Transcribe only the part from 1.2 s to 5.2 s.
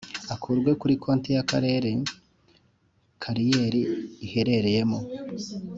y’Akarere kariyeri iherereyemo